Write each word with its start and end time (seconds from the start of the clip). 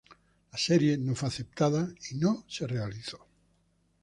La 0.51 0.57
serie 0.57 0.97
no 0.97 1.13
fue 1.13 1.27
aceptada 1.29 1.87
y 2.09 2.15
no 2.15 2.43
se 2.47 2.65
realizó. 2.65 3.27